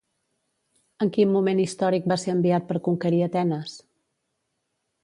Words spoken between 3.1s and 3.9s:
Atenes?